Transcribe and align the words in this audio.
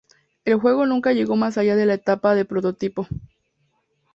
El 0.45 0.55
juego 0.57 0.87
nunca 0.87 1.13
llegó 1.13 1.35
más 1.35 1.59
allá 1.59 1.75
de 1.75 1.85
la 1.85 1.93
etapa 1.93 2.33
de 2.33 2.43
prototipo. 2.43 3.07